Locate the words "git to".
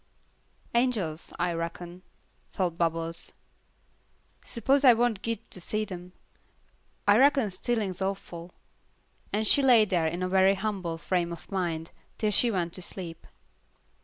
5.21-5.61